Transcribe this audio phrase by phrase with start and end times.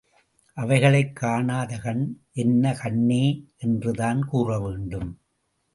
[0.53, 2.21] அவைகளைக் காணாத கண்
[2.33, 3.45] என்ன கண்ணே
[3.57, 5.19] என்றுதான் கூறவேண்டும்.